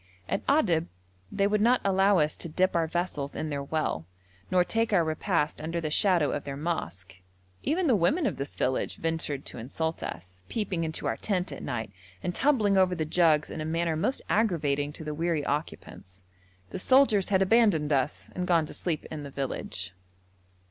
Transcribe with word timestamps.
At 0.27 0.43
Adab 0.47 0.87
they 1.31 1.45
would 1.45 1.61
not 1.61 1.79
allow 1.85 2.17
us 2.17 2.35
to 2.37 2.49
dip 2.49 2.75
our 2.75 2.87
vessels 2.87 3.35
in 3.35 3.51
their 3.51 3.61
well, 3.61 4.07
nor 4.49 4.63
take 4.63 4.91
our 4.91 5.03
repast 5.03 5.61
under 5.61 5.79
the 5.79 5.91
shadow 5.91 6.31
of 6.31 6.43
their 6.43 6.57
mosque: 6.57 7.17
even 7.61 7.85
the 7.85 7.95
women 7.95 8.25
of 8.25 8.37
this 8.37 8.55
village 8.55 8.95
ventured 8.95 9.45
to 9.45 9.59
insult 9.59 10.01
us, 10.01 10.41
peeping 10.49 10.83
into 10.83 11.05
our 11.05 11.17
tent 11.17 11.51
at 11.51 11.61
night, 11.61 11.91
and 12.23 12.33
tumbling 12.33 12.77
over 12.79 12.95
the 12.95 13.05
jugs 13.05 13.51
in 13.51 13.61
a 13.61 13.63
manner 13.63 13.95
most 13.95 14.23
aggravating 14.27 14.91
to 14.91 15.03
the 15.03 15.13
weary 15.13 15.45
occupants. 15.45 16.23
The 16.71 16.79
soldiers 16.79 17.29
had 17.29 17.43
abandoned 17.43 17.93
us 17.93 18.27
and 18.33 18.47
gone 18.47 18.65
to 18.65 18.73
sleep 18.73 19.05
in 19.11 19.21
the 19.21 19.29
village. 19.29 19.93